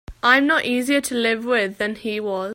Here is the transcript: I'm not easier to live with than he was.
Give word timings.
I'm 0.23 0.47
not 0.47 0.65
easier 0.65 0.99
to 0.99 1.13
live 1.13 1.45
with 1.45 1.77
than 1.77 1.93
he 1.93 2.19
was. 2.19 2.49